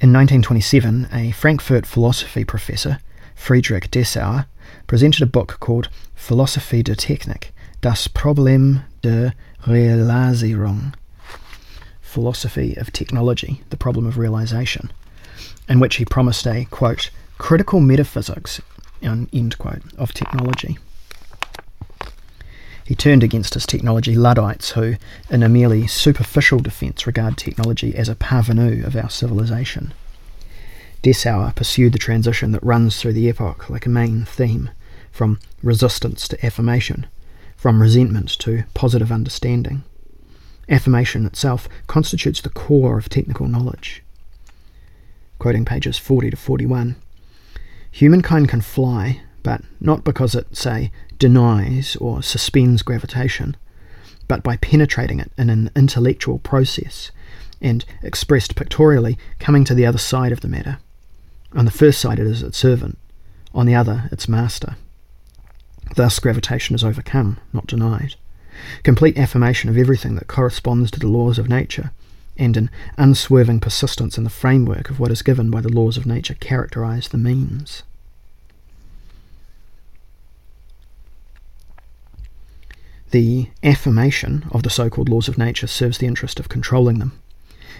[0.00, 3.00] In 1927, a Frankfurt philosophy professor,
[3.34, 4.46] Friedrich Dessauer,
[4.86, 7.50] presented a book called Philosophie der Technik,
[7.80, 9.34] das Problem der
[9.66, 10.94] Realisierung,
[12.00, 14.92] Philosophy of Technology, the Problem of Realization,
[15.68, 18.60] in which he promised a, quote, critical metaphysics,
[19.02, 20.78] end quote, of technology.
[22.86, 24.94] He turned against his technology Luddites, who,
[25.28, 29.92] in a merely superficial defence, regard technology as a parvenu of our civilization.
[31.02, 34.70] Dessauer pursued the transition that runs through the epoch like a main theme,
[35.10, 37.06] from resistance to affirmation,
[37.56, 39.82] from resentment to positive understanding.
[40.68, 44.04] Affirmation itself constitutes the core of technical knowledge.
[45.40, 46.94] Quoting pages 40 to 41
[47.90, 53.56] Humankind can fly, but not because it, say, denies or suspends gravitation,
[54.26, 57.12] but by penetrating it in an intellectual process
[57.60, 60.78] and, expressed pictorially, coming to the other side of the matter.
[61.52, 62.98] On the first side, it is its servant,
[63.54, 64.74] on the other, its master.
[65.94, 68.16] Thus, gravitation is overcome, not denied.
[68.82, 71.92] Complete affirmation of everything that corresponds to the laws of nature,
[72.36, 76.04] and an unswerving persistence in the framework of what is given by the laws of
[76.04, 77.84] nature characterize the means.
[83.10, 87.20] The affirmation of the so called laws of nature serves the interest of controlling them.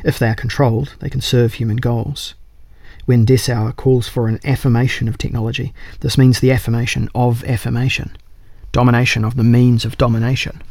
[0.04, 2.34] If they are controlled, they can serve human goals.
[3.06, 8.16] When Dessauer calls for an affirmation of technology, this means the affirmation of affirmation,
[8.72, 10.62] domination of the means of domination.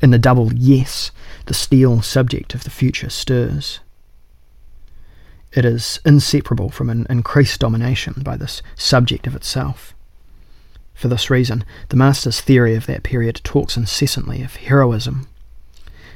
[0.00, 1.10] In the double yes,
[1.46, 3.80] the steel subject of the future stirs.
[5.52, 9.94] It is inseparable from an increased domination by this subject of itself.
[10.98, 15.28] For this reason, the Master's theory of that period talks incessantly of heroism.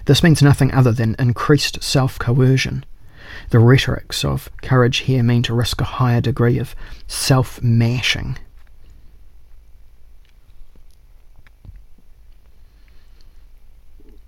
[0.06, 2.84] This means nothing other than increased self coercion.
[3.50, 6.74] The rhetorics of courage here mean to risk a higher degree of
[7.06, 8.38] self mashing.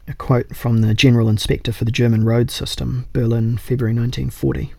[0.06, 4.72] A quote from the General Inspector for the German Road System, Berlin, February 1940.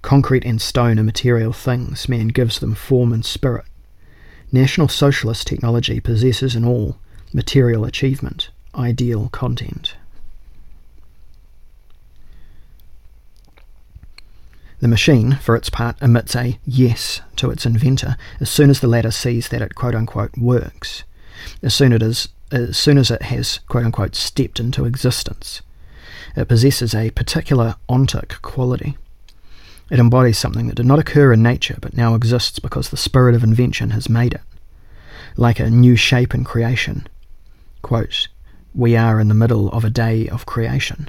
[0.00, 3.64] Concrete and stone are material things, man gives them form and spirit.
[4.50, 6.96] National Socialist technology possesses in all
[7.32, 9.94] material achievement, ideal content.
[14.80, 18.86] The machine, for its part, emits a yes to its inventor as soon as the
[18.86, 21.02] latter sees that it quote unquote works,
[21.62, 25.62] as soon, it is, as soon as it has quote unquote stepped into existence.
[26.36, 28.96] It possesses a particular ontic quality.
[29.90, 33.34] It embodies something that did not occur in nature but now exists because the spirit
[33.34, 34.42] of invention has made it.
[35.36, 37.06] Like a new shape in creation.
[37.80, 38.28] Quote,
[38.74, 41.08] we are in the middle of a day of creation.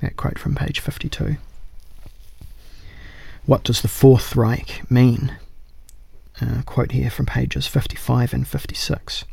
[0.00, 1.36] That quote from page 52.
[3.44, 5.36] What does the Fourth Reich mean?
[6.40, 9.24] Uh, quote here from pages 55 and 56.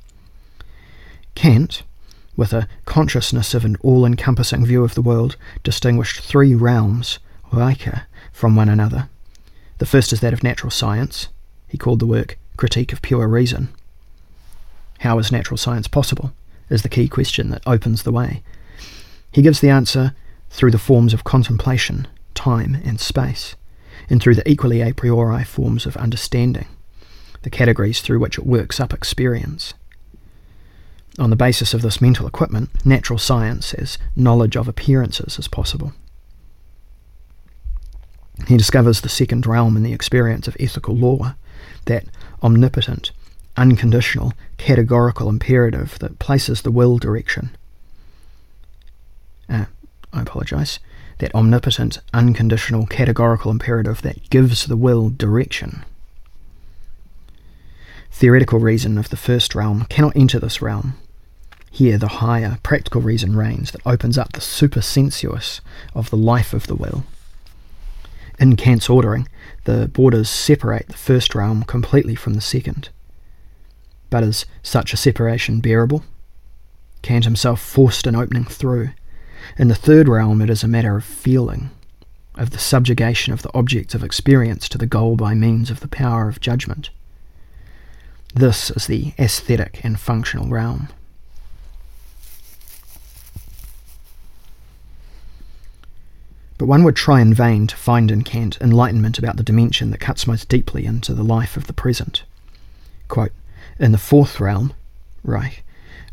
[1.36, 1.84] Kant,
[2.36, 7.20] with a consciousness of an all encompassing view of the world, distinguished three realms
[8.32, 9.10] From one another.
[9.78, 11.28] The first is that of natural science.
[11.68, 13.70] He called the work Critique of Pure Reason.
[15.00, 16.34] How is natural science possible?
[16.70, 18.42] is the key question that opens the way.
[19.32, 20.16] He gives the answer
[20.50, 23.56] through the forms of contemplation, time, and space,
[24.10, 26.68] and through the equally a priori forms of understanding,
[27.44, 29.74] the categories through which it works up experience.
[31.20, 35.94] On the basis of this mental equipment, natural science as knowledge of appearances is possible.
[38.48, 41.36] He discovers the second realm in the experience of ethical law,
[41.86, 42.06] that
[42.42, 43.12] omnipotent,
[43.56, 47.56] unconditional, categorical imperative that places the will direction.
[49.48, 49.66] Uh,
[50.12, 50.80] I apologize.
[51.20, 55.86] That omnipotent, unconditional, categorical imperative that gives the will direction.
[58.12, 60.96] Theoretical reason of the first realm cannot enter this realm.
[61.72, 65.62] Here, the higher, practical reason reigns that opens up the supersensuous
[65.96, 67.04] of the life of the will
[68.44, 69.26] in Kant's ordering,
[69.64, 72.90] the borders separate the first realm completely from the second.
[74.10, 76.04] But is such a separation bearable?
[77.02, 78.90] Kant himself forced an opening through.
[79.58, 81.72] In the third realm, it is a matter of feeling,
[82.36, 85.88] of the subjugation of the objects of experience to the goal by means of the
[85.88, 86.90] power of judgment.
[88.36, 90.90] This is the aesthetic and functional realm.
[96.58, 100.00] But one would try in vain to find in Kant enlightenment about the dimension that
[100.00, 102.24] cuts most deeply into the life of the present.
[103.08, 103.32] Quote,
[103.80, 104.74] in the fourth realm,
[105.24, 105.64] Reich,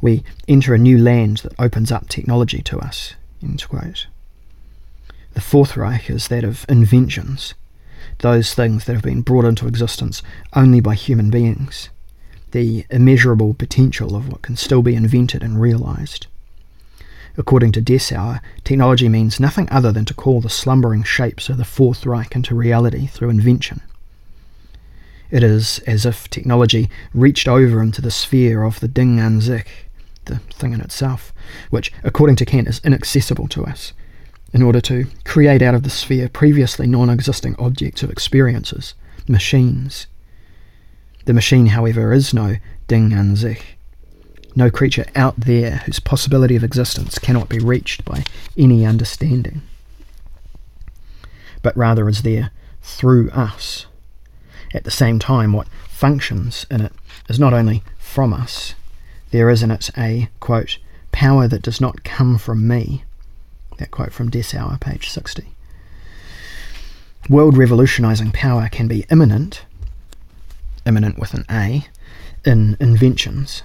[0.00, 3.14] we enter a new land that opens up technology to us.
[3.40, 7.54] The Fourth Reich is that of inventions,
[8.18, 10.22] those things that have been brought into existence
[10.54, 11.90] only by human beings,
[12.50, 16.26] the immeasurable potential of what can still be invented and realized.
[17.36, 21.64] According to Dessauer, technology means nothing other than to call the slumbering shapes of the
[21.64, 23.80] Fourth Reich into reality through invention.
[25.30, 29.68] It is as if technology reached over into the sphere of the Ding an sich,
[30.24, 31.32] the thing in itself,
[31.70, 33.92] which, according to Kant, is inaccessible to us,
[34.52, 38.94] in order to create out of the sphere previously non existing objects of experiences,
[39.28, 40.08] machines.
[41.26, 42.56] The machine, however, is no
[42.88, 43.78] Ding an sich
[44.56, 48.24] no creature out there whose possibility of existence cannot be reached by
[48.56, 49.62] any understanding,
[51.62, 52.50] but rather is there
[52.82, 53.86] through us.
[54.72, 56.92] At the same time, what functions in it
[57.28, 58.74] is not only from us,
[59.30, 60.78] there is in it a, quote,
[61.12, 63.04] power that does not come from me.
[63.78, 65.44] That quote from Dessauer, page 60.
[67.28, 69.62] World revolutionizing power can be imminent,
[70.86, 71.86] imminent with an A,
[72.44, 73.62] in inventions,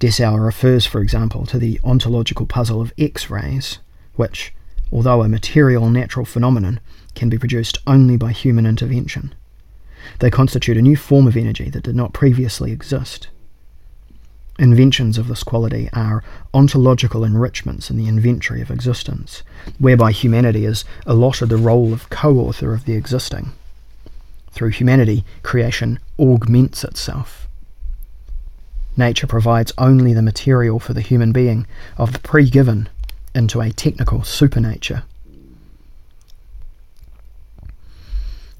[0.00, 3.80] Dessauer refers, for example, to the ontological puzzle of X rays,
[4.16, 4.54] which,
[4.90, 6.80] although a material natural phenomenon,
[7.14, 9.34] can be produced only by human intervention.
[10.20, 13.28] They constitute a new form of energy that did not previously exist.
[14.58, 16.24] Inventions of this quality are
[16.54, 19.42] ontological enrichments in the inventory of existence,
[19.78, 23.52] whereby humanity is allotted the role of co author of the existing.
[24.52, 27.48] Through humanity, creation augments itself.
[28.96, 31.66] Nature provides only the material for the human being
[31.96, 32.88] of the pre given
[33.34, 35.04] into a technical supernature.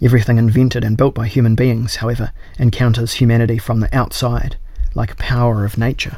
[0.03, 4.57] Everything invented and built by human beings, however, encounters humanity from the outside
[4.95, 6.17] like a power of nature.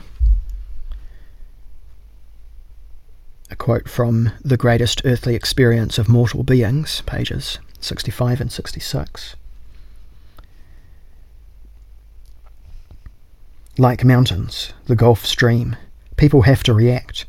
[3.50, 9.36] A quote from The Greatest Earthly Experience of Mortal Beings, pages 65 and 66.
[13.78, 15.76] Like mountains, the Gulf Stream,
[16.18, 17.24] people have to react.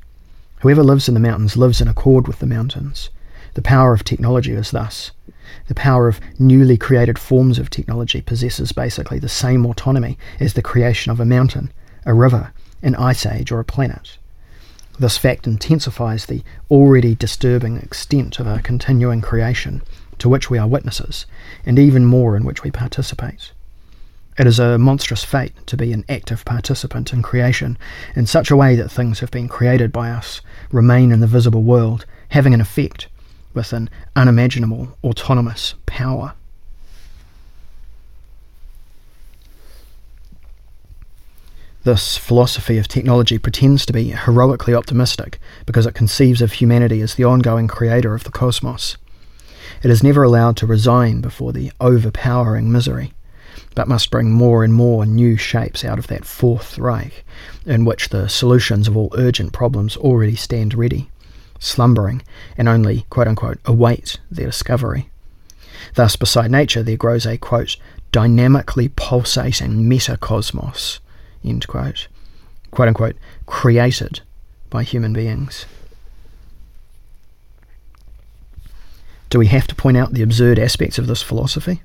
[0.60, 3.10] Whoever lives in the mountains lives in accord with the mountains.
[3.54, 5.12] The power of technology is thus
[5.70, 10.62] the power of newly created forms of technology possesses basically the same autonomy as the
[10.62, 11.72] creation of a mountain,
[12.06, 14.18] a river, an ice age, or a planet.
[15.00, 19.82] This fact intensifies the already disturbing extent of a continuing creation
[20.20, 21.26] to which we are witnesses,
[21.66, 23.53] and even more in which we participate.
[24.38, 27.78] It is a monstrous fate to be an active participant in creation
[28.16, 31.62] in such a way that things have been created by us remain in the visible
[31.62, 33.08] world, having an effect,
[33.54, 36.34] with an unimaginable autonomous power.
[41.84, 47.16] This philosophy of technology pretends to be heroically optimistic because it conceives of humanity as
[47.16, 48.98] the ongoing creator of the cosmos.
[49.84, 53.14] It is never allowed to resign before the overpowering misery,
[53.76, 57.26] but must bring more and more new shapes out of that Fourth Reich,
[57.66, 61.10] in which the solutions of all urgent problems already stand ready
[61.64, 62.22] slumbering,
[62.58, 65.10] and only, quote unquote, await their discovery.
[65.96, 67.78] Thus, beside nature, there grows a, quote,
[68.12, 71.00] dynamically pulsating metacosmos,
[71.44, 72.08] end quote,
[72.72, 74.22] quote unquote, created
[74.70, 75.66] by human beings.
[79.30, 81.82] Do we have to point out the absurd aspects of this philosophy?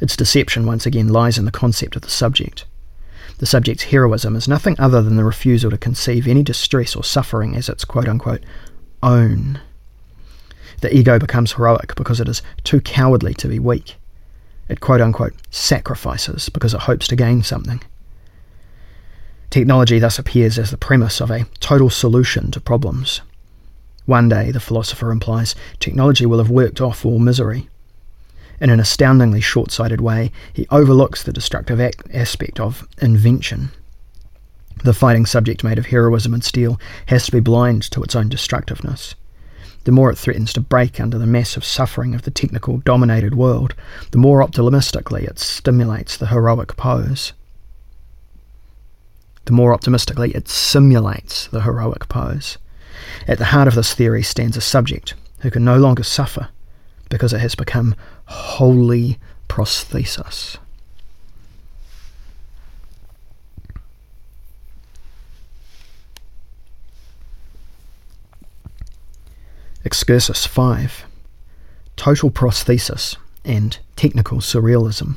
[0.00, 2.66] Its deception, once again, lies in the concept of the subject.
[3.38, 7.56] The subject's heroism is nothing other than the refusal to conceive any distress or suffering
[7.56, 8.44] as its quote unquote
[9.02, 9.60] own.
[10.80, 13.96] The ego becomes heroic because it is too cowardly to be weak.
[14.68, 17.82] It quote unquote sacrifices because it hopes to gain something.
[19.50, 23.20] Technology thus appears as the premise of a total solution to problems.
[24.06, 27.68] One day, the philosopher implies, technology will have worked off all misery.
[28.64, 31.78] In an astoundingly short sighted way, he overlooks the destructive
[32.14, 33.68] aspect of invention.
[34.82, 38.30] The fighting subject made of heroism and steel has to be blind to its own
[38.30, 39.16] destructiveness.
[39.84, 43.74] The more it threatens to break under the massive suffering of the technical dominated world,
[44.12, 47.34] the more optimistically it stimulates the heroic pose.
[49.44, 52.56] The more optimistically it simulates the heroic pose.
[53.28, 56.48] At the heart of this theory stands a subject who can no longer suffer
[57.10, 57.94] because it has become
[58.34, 59.18] wholly
[59.48, 60.58] prosthesis.
[69.84, 71.04] Excursus 5
[71.96, 75.16] Total Prosthesis and Technical Surrealism.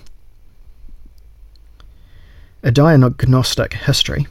[2.61, 4.27] A diagnostic history.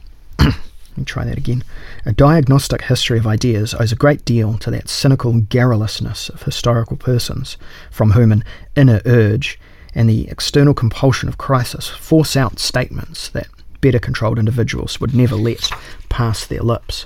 [0.97, 1.63] Let me try that again.
[2.07, 6.97] A diagnostic history of ideas owes a great deal to that cynical garrulousness of historical
[6.97, 7.55] persons,
[7.91, 8.43] from whom an
[8.75, 9.59] inner urge
[9.93, 13.47] and the external compulsion of crisis force out statements that
[13.79, 15.69] better controlled individuals would never let
[16.09, 17.05] pass their lips.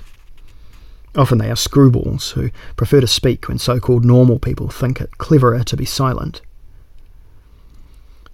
[1.13, 5.17] Often they are screwballs who prefer to speak when so called normal people think it
[5.17, 6.39] cleverer to be silent.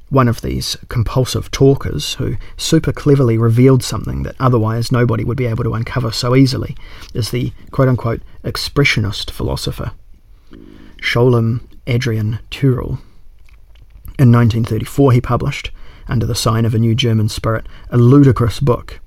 [0.10, 5.46] One of these compulsive talkers, who super cleverly revealed something that otherwise nobody would be
[5.46, 6.78] able to uncover so easily,
[7.14, 9.92] is the quote unquote expressionist philosopher,
[11.02, 13.00] Sholem Adrian Turel.
[14.18, 15.72] In 1934, he published,
[16.08, 19.00] under the sign of a new German spirit, a ludicrous book,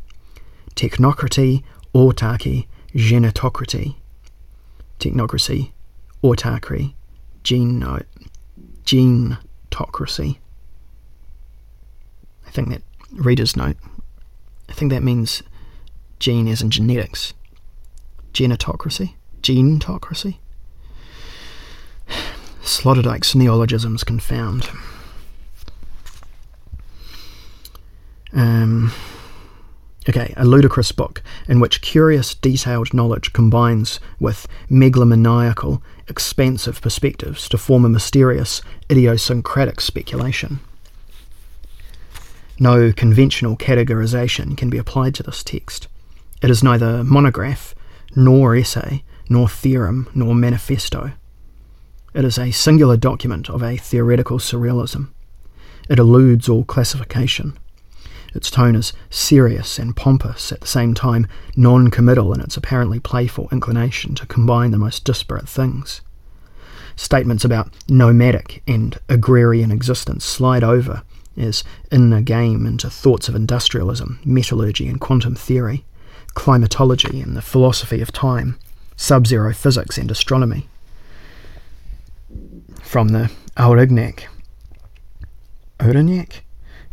[0.77, 3.97] Technocracy, Autarky, genetocracy,
[4.99, 5.73] technocracy,
[6.23, 6.95] autarky,
[7.43, 8.03] geno,
[8.85, 10.39] genetocracy.
[12.51, 12.83] I think that
[13.13, 13.77] readers note.
[14.69, 15.45] I think that means
[16.19, 17.33] gene as in genetics.
[18.33, 19.15] Genetocracy?
[19.41, 20.39] Genetocracy?
[22.65, 24.69] Sloterdijk's neologisms confound.
[28.33, 28.93] Um,
[30.09, 37.57] Okay, a ludicrous book in which curious, detailed knowledge combines with megalomaniacal, expansive perspectives to
[37.57, 40.59] form a mysterious, idiosyncratic speculation.
[42.63, 45.89] No conventional categorization can be applied to this text.
[46.43, 47.75] It is neither monograph,
[48.15, 51.13] nor essay, nor theorem, nor manifesto.
[52.13, 55.09] It is a singular document of a theoretical surrealism.
[55.89, 57.59] It eludes all classification.
[58.35, 63.01] Its tone is serious and pompous, at the same time non committal in its apparently
[63.01, 66.03] playful inclination to combine the most disparate things.
[66.95, 71.05] Statements about nomadic and agrarian existence slide over
[71.37, 75.85] as in a game into thoughts of industrialism, metallurgy, and quantum theory,
[76.35, 78.59] climatology and the philosophy of time,
[78.97, 80.69] sub zero physics and astronomy.
[82.83, 84.25] From the Aurignac,
[85.79, 86.41] Aurignac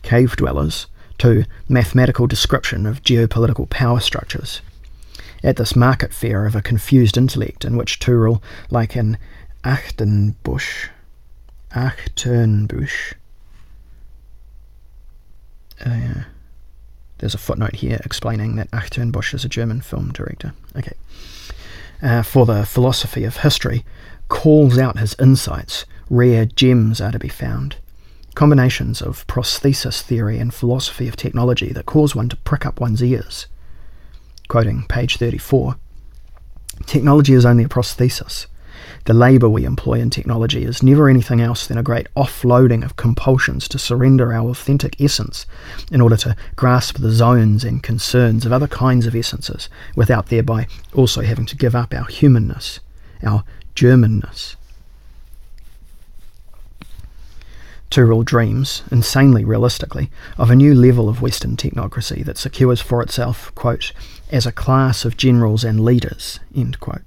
[0.03, 4.61] cave dwellers to mathematical description of geopolitical power structures.
[5.43, 9.17] At this market fair of a confused intellect in which Turel, like an
[9.63, 10.89] Achternbusch,
[11.71, 13.13] Achternbusch,
[15.85, 16.23] uh,
[17.17, 20.53] there's a footnote here explaining that Achternbusch is a German film director.
[20.75, 20.93] Okay.
[22.01, 23.83] Uh, for the philosophy of history,
[24.27, 27.77] calls out his insights, rare gems are to be found.
[28.35, 33.01] Combinations of prosthesis theory and philosophy of technology that cause one to prick up one's
[33.01, 33.47] ears.
[34.47, 35.75] Quoting page 34
[36.85, 38.45] Technology is only a prosthesis.
[39.07, 42.97] The labour we employ in technology is never anything else than a great offloading of
[42.97, 45.45] compulsions to surrender our authentic essence
[45.89, 50.67] in order to grasp the zones and concerns of other kinds of essences without thereby
[50.93, 52.81] also having to give up our humanness,
[53.23, 53.45] our
[53.75, 54.57] Germanness.
[57.89, 63.55] Turel dreams, insanely realistically, of a new level of Western technocracy that secures for itself,
[63.55, 63.93] quote,
[64.29, 67.03] as a class of generals and leaders, end quote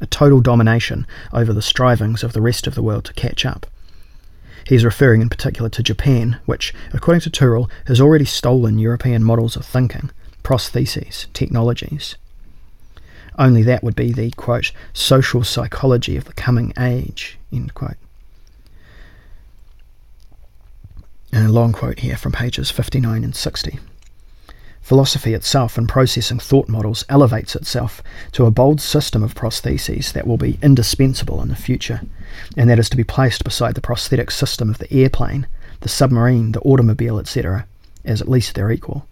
[0.00, 3.66] a total domination over the strivings of the rest of the world to catch up.
[4.66, 9.24] He is referring in particular to Japan, which, according to Turel, has already stolen European
[9.24, 10.10] models of thinking,
[10.42, 12.16] prostheses, technologies.
[13.38, 17.96] Only that would be the, quote, social psychology of the coming age, end quote.
[21.32, 23.78] And a long quote here from pages 59 and 60.
[24.80, 28.02] Philosophy itself and processing thought models elevates itself
[28.32, 32.00] to a bold system of prostheses that will be indispensable in the future,
[32.56, 35.46] and that is to be placed beside the prosthetic system of the airplane,
[35.80, 37.66] the submarine, the automobile, etc.,
[38.04, 39.06] as at least their equal.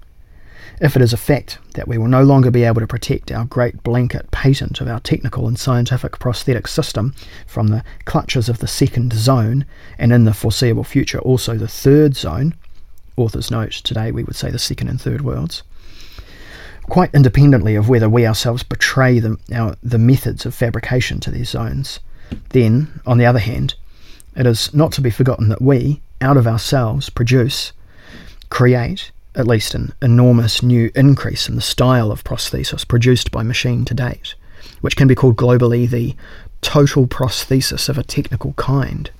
[0.80, 3.44] If it is a fact that we will no longer be able to protect our
[3.44, 7.14] great blanket patent of our technical and scientific prosthetic system
[7.46, 9.64] from the clutches of the second zone,
[9.98, 12.54] and in the foreseeable future also the third zone,
[13.18, 15.62] author's note, today we would say the second and third worlds,
[16.88, 21.50] quite independently of whether we ourselves betray the, our, the methods of fabrication to these
[21.50, 22.00] zones.
[22.50, 23.74] Then, on the other hand,
[24.36, 27.72] it is not to be forgotten that we, out of ourselves, produce,
[28.50, 33.84] create, at least an enormous new increase in the style of prosthesis produced by machine
[33.84, 34.34] to date,
[34.80, 36.14] which can be called globally the
[36.60, 39.10] total prosthesis of a technical kind.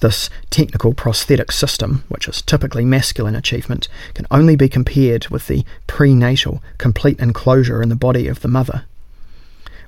[0.00, 5.64] This technical prosthetic system, which is typically masculine achievement, can only be compared with the
[5.86, 8.84] prenatal complete enclosure in the body of the mother.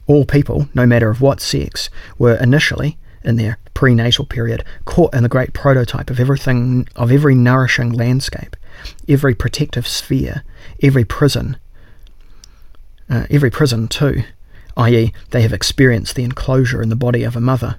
[0.06, 5.22] All people, no matter of what sex, were initially, in their prenatal period, caught in
[5.22, 8.56] the great prototype of everything of every nourishing landscape,
[9.06, 10.42] every protective sphere,
[10.82, 11.58] every prison,
[13.10, 14.22] uh, every prison too,
[14.78, 17.76] i.e., they have experienced the enclosure in the body of a mother.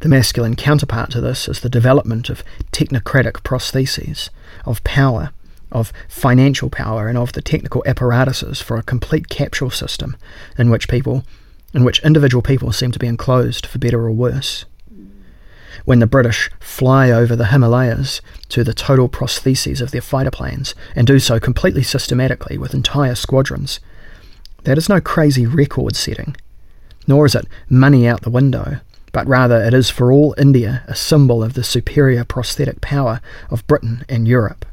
[0.00, 4.30] The masculine counterpart to this is the development of technocratic prostheses,
[4.64, 5.30] of power,
[5.72, 10.16] of financial power, and of the technical apparatuses for a complete capsule system
[10.56, 11.24] in which people,
[11.74, 14.64] in which individual people seem to be enclosed for better or worse.
[15.84, 18.20] When the British fly over the Himalayas
[18.50, 23.16] to the total prostheses of their fighter planes and do so completely systematically with entire
[23.16, 23.80] squadrons,
[24.62, 26.36] that is no crazy record setting,
[27.08, 28.80] nor is it money out the window
[29.12, 33.66] but rather it is for all India a symbol of the superior prosthetic power of
[33.66, 34.64] Britain and Europe.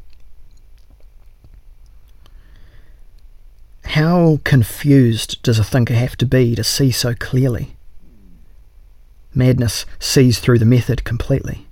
[3.84, 7.76] How confused does a thinker have to be to see so clearly?
[9.34, 11.66] Madness sees through the method completely.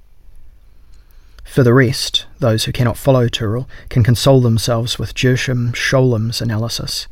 [1.45, 7.07] For the rest, those who cannot follow Turel can console themselves with Gershom Scholem's analysis.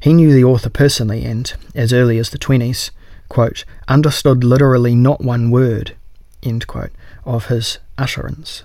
[0.00, 2.90] He knew the author personally and, as early as the 20s,
[3.30, 5.96] quote, understood literally not one word,
[6.42, 6.92] end quote,
[7.24, 8.64] of his utterance,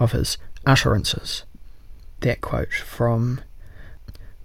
[0.00, 1.44] of his utterances.
[2.20, 3.40] That quote from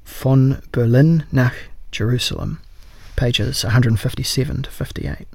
[0.05, 1.55] Von Berlin nach
[1.91, 2.59] Jerusalem,
[3.15, 5.27] pages 157 to 58.